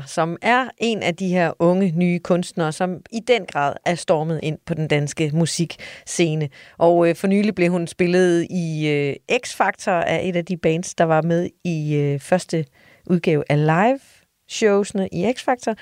[0.00, 3.94] Pil som er en af de her unge nye kunstnere, som i den grad er
[3.94, 6.48] stormet ind på den danske musikscene.
[6.78, 10.94] Og øh, for nylig blev hun spillet i øh, X-Factor af et af de bands,
[10.94, 12.64] der var med i øh, første
[13.06, 15.74] udgave af live-showsene i X-Factor.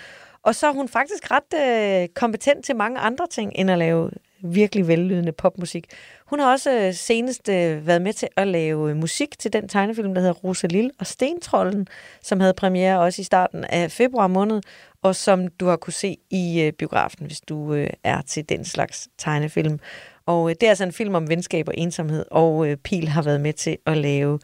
[0.42, 4.11] Og så er hun faktisk ret øh, kompetent til mange andre ting, end at lave
[4.42, 5.86] virkelig vellydende popmusik.
[6.31, 9.68] Hun har også øh, senest øh, været med til at lave øh, musik til den
[9.68, 10.68] tegnefilm, der hedder Rosa
[10.99, 11.87] og Stentrollen,
[12.22, 14.61] som havde premiere også i starten af februar måned,
[15.03, 18.64] og som du har kunne se i øh, biografen, hvis du øh, er til den
[18.64, 19.78] slags tegnefilm.
[20.26, 23.22] Og øh, det er altså en film om venskab og ensomhed, og øh, Pil har
[23.22, 24.39] været med til at lave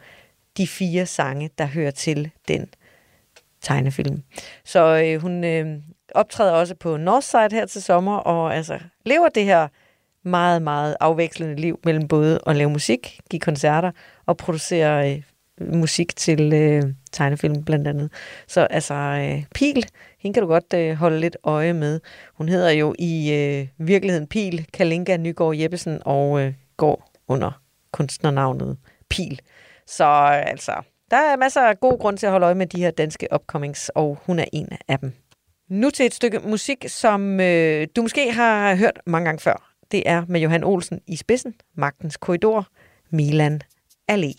[0.57, 2.69] de fire sange, der hører til den
[3.61, 4.23] tegnefilm.
[4.65, 5.77] Så øh, hun øh,
[6.15, 9.67] optræder også på Northside her til sommer, og altså lever det her
[10.27, 13.91] meget, meget afvekslende liv mellem både at lave musik, give koncerter
[14.25, 15.21] og producere øh,
[15.73, 18.11] musik til øh, tegnefilm blandt andet.
[18.47, 19.85] Så altså, øh, Pil,
[20.19, 21.99] hende kan du godt øh, holde lidt øje med.
[22.33, 27.61] Hun hedder jo i øh, virkeligheden Pil, Kalinka Nygaard Jeppesen, og øh, går under
[27.91, 28.77] kunstnernavnet
[29.09, 29.39] Pil.
[29.87, 30.73] Så øh, altså,
[31.11, 33.91] der er masser af god grund til at holde øje med de her danske upcomings,
[33.95, 35.13] og hun er en af dem.
[35.69, 39.66] Nu til et stykke musik, som øh, du måske har hørt mange gange før.
[39.91, 42.67] Det er med Johan Olsen i spidsen, Magtens Korridor.
[43.09, 43.61] Milan
[44.11, 44.33] Allé.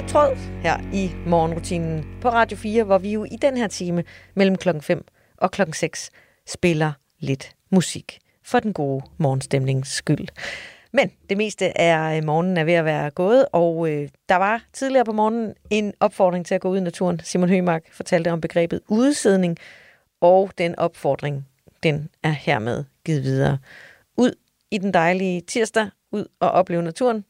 [0.00, 4.04] Lidt tråd her i morgenrutinen på Radio 4, hvor vi jo i den her time
[4.34, 5.04] mellem klokken 5
[5.36, 6.10] og klokken 6
[6.46, 10.28] spiller lidt musik for den gode morgenstemnings skyld.
[10.92, 14.64] Men det meste af øh, morgenen er ved at være gået, og øh, der var
[14.72, 17.20] tidligere på morgenen en opfordring til at gå ud i naturen.
[17.24, 19.58] Simon Høgmark fortalte om begrebet udsidning,
[20.20, 21.46] og den opfordring,
[21.82, 23.58] den er hermed givet videre.
[24.16, 24.32] Ud
[24.70, 27.24] i den dejlige tirsdag, ud og opleve naturen.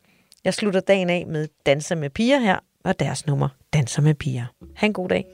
[0.44, 4.44] Jeg slutter dagen af med Danser med piger her, og deres nummer Danser med piger.
[4.76, 5.24] Ha' en god dag.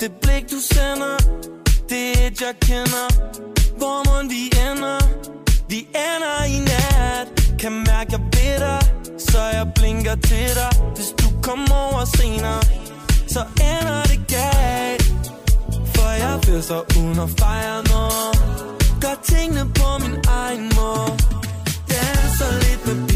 [0.00, 1.16] Det blik du sender
[1.88, 3.06] Det er et jeg kender
[3.78, 4.98] Hvor man vi ender
[5.68, 6.71] Vi ender i
[7.62, 8.80] kan mærke jeg ved dig
[9.18, 10.72] Så jeg blinker til dig.
[10.94, 12.62] Hvis du kommer over senere
[13.26, 13.40] Så
[13.70, 15.04] ender det galt.
[15.94, 18.34] For jeg vil så uden at fejre noget
[19.00, 21.12] Gør tingene på min egen måde.
[21.90, 23.11] Danser lidt med